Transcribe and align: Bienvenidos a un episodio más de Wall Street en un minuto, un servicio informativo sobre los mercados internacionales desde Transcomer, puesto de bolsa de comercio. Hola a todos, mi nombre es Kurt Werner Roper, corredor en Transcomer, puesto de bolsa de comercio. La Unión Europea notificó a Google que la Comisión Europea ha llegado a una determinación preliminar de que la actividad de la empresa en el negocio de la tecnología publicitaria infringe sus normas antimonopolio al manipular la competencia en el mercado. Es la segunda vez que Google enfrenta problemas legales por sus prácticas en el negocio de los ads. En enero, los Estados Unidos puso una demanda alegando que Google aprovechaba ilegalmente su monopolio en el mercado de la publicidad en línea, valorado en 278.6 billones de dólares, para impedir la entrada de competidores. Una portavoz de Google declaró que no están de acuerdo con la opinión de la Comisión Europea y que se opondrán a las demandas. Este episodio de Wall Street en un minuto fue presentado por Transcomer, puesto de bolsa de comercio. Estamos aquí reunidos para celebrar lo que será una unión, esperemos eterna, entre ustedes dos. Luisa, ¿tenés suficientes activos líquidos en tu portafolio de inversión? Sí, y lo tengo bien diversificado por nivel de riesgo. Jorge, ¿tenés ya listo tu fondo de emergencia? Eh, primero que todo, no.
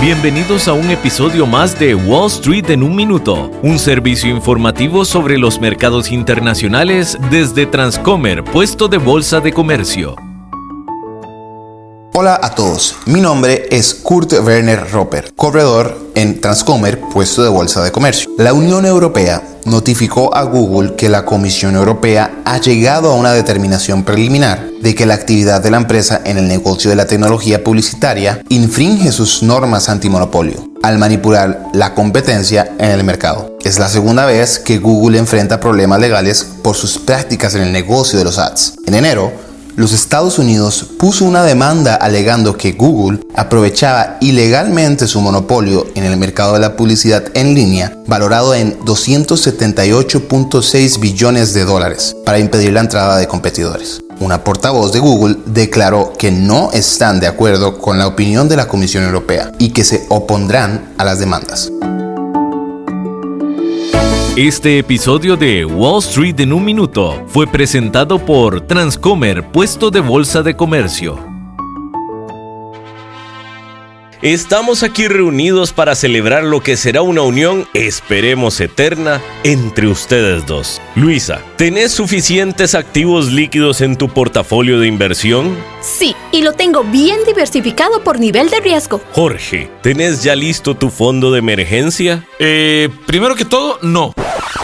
Bienvenidos 0.00 0.68
a 0.68 0.74
un 0.74 0.90
episodio 0.90 1.46
más 1.46 1.78
de 1.78 1.94
Wall 1.94 2.26
Street 2.26 2.68
en 2.70 2.82
un 2.82 2.94
minuto, 2.94 3.50
un 3.62 3.78
servicio 3.78 4.28
informativo 4.28 5.04
sobre 5.04 5.38
los 5.38 5.58
mercados 5.58 6.12
internacionales 6.12 7.16
desde 7.30 7.64
Transcomer, 7.64 8.44
puesto 8.44 8.88
de 8.88 8.98
bolsa 8.98 9.40
de 9.40 9.52
comercio. 9.52 10.25
Hola 12.18 12.40
a 12.42 12.54
todos, 12.54 12.96
mi 13.04 13.20
nombre 13.20 13.68
es 13.70 13.94
Kurt 13.94 14.32
Werner 14.42 14.90
Roper, 14.90 15.34
corredor 15.36 16.12
en 16.14 16.40
Transcomer, 16.40 16.98
puesto 17.12 17.42
de 17.42 17.50
bolsa 17.50 17.84
de 17.84 17.92
comercio. 17.92 18.30
La 18.38 18.54
Unión 18.54 18.86
Europea 18.86 19.42
notificó 19.66 20.34
a 20.34 20.44
Google 20.44 20.94
que 20.96 21.10
la 21.10 21.26
Comisión 21.26 21.76
Europea 21.76 22.40
ha 22.46 22.58
llegado 22.58 23.10
a 23.10 23.16
una 23.16 23.34
determinación 23.34 24.02
preliminar 24.02 24.66
de 24.80 24.94
que 24.94 25.04
la 25.04 25.12
actividad 25.12 25.62
de 25.62 25.70
la 25.70 25.76
empresa 25.76 26.22
en 26.24 26.38
el 26.38 26.48
negocio 26.48 26.88
de 26.88 26.96
la 26.96 27.06
tecnología 27.06 27.62
publicitaria 27.62 28.42
infringe 28.48 29.12
sus 29.12 29.42
normas 29.42 29.90
antimonopolio 29.90 30.70
al 30.82 30.96
manipular 30.96 31.66
la 31.74 31.92
competencia 31.92 32.76
en 32.78 32.92
el 32.92 33.04
mercado. 33.04 33.58
Es 33.62 33.78
la 33.78 33.90
segunda 33.90 34.24
vez 34.24 34.58
que 34.58 34.78
Google 34.78 35.18
enfrenta 35.18 35.60
problemas 35.60 36.00
legales 36.00 36.46
por 36.62 36.76
sus 36.76 36.96
prácticas 36.96 37.54
en 37.56 37.62
el 37.62 37.72
negocio 37.72 38.18
de 38.18 38.24
los 38.24 38.38
ads. 38.38 38.78
En 38.86 38.94
enero, 38.94 39.45
los 39.76 39.92
Estados 39.92 40.38
Unidos 40.38 40.86
puso 40.98 41.26
una 41.26 41.44
demanda 41.44 41.94
alegando 41.94 42.56
que 42.56 42.72
Google 42.72 43.20
aprovechaba 43.34 44.16
ilegalmente 44.20 45.06
su 45.06 45.20
monopolio 45.20 45.86
en 45.94 46.04
el 46.04 46.16
mercado 46.16 46.54
de 46.54 46.60
la 46.60 46.76
publicidad 46.76 47.24
en 47.34 47.54
línea, 47.54 47.94
valorado 48.06 48.54
en 48.54 48.80
278.6 48.80 50.98
billones 50.98 51.52
de 51.52 51.66
dólares, 51.66 52.16
para 52.24 52.38
impedir 52.38 52.72
la 52.72 52.80
entrada 52.80 53.18
de 53.18 53.28
competidores. 53.28 54.00
Una 54.18 54.42
portavoz 54.42 54.94
de 54.94 55.00
Google 55.00 55.36
declaró 55.44 56.14
que 56.18 56.32
no 56.32 56.72
están 56.72 57.20
de 57.20 57.26
acuerdo 57.26 57.76
con 57.78 57.98
la 57.98 58.06
opinión 58.06 58.48
de 58.48 58.56
la 58.56 58.66
Comisión 58.66 59.04
Europea 59.04 59.52
y 59.58 59.68
que 59.70 59.84
se 59.84 60.06
opondrán 60.08 60.94
a 60.96 61.04
las 61.04 61.18
demandas. 61.18 61.70
Este 64.36 64.78
episodio 64.78 65.34
de 65.34 65.64
Wall 65.64 66.00
Street 66.00 66.40
en 66.40 66.52
un 66.52 66.62
minuto 66.62 67.24
fue 67.26 67.46
presentado 67.46 68.18
por 68.18 68.60
Transcomer, 68.66 69.50
puesto 69.50 69.90
de 69.90 70.00
bolsa 70.00 70.42
de 70.42 70.54
comercio. 70.54 71.18
Estamos 74.20 74.82
aquí 74.82 75.08
reunidos 75.08 75.72
para 75.72 75.94
celebrar 75.94 76.44
lo 76.44 76.60
que 76.60 76.76
será 76.76 77.00
una 77.00 77.22
unión, 77.22 77.66
esperemos 77.72 78.60
eterna, 78.60 79.22
entre 79.42 79.86
ustedes 79.88 80.44
dos. 80.44 80.82
Luisa, 80.96 81.40
¿tenés 81.56 81.92
suficientes 81.92 82.74
activos 82.74 83.32
líquidos 83.32 83.80
en 83.80 83.96
tu 83.96 84.10
portafolio 84.10 84.78
de 84.78 84.86
inversión? 84.86 85.56
Sí, 85.80 86.14
y 86.30 86.42
lo 86.42 86.52
tengo 86.52 86.84
bien 86.84 87.20
diversificado 87.26 88.04
por 88.04 88.20
nivel 88.20 88.50
de 88.50 88.60
riesgo. 88.60 89.00
Jorge, 89.12 89.70
¿tenés 89.82 90.22
ya 90.22 90.36
listo 90.36 90.74
tu 90.74 90.90
fondo 90.90 91.32
de 91.32 91.38
emergencia? 91.38 92.26
Eh, 92.38 92.90
primero 93.06 93.34
que 93.34 93.46
todo, 93.46 93.78
no. 93.80 94.12